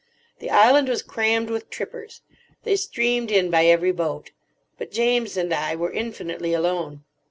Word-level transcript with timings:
The 0.39 0.49
island 0.49 0.89
was 0.89 1.03
crammed 1.03 1.51
with 1.51 1.69
trippers. 1.69 2.21
They 2.63 2.75
streamed 2.75 3.29
in 3.29 3.51
by 3.51 3.67
every 3.67 3.91
boat. 3.91 4.31
But 4.79 4.89
James 4.91 5.37
and 5.37 5.53
I 5.53 5.75
were 5.75 5.91
infinitely 5.91 6.55
alone. 6.55 7.03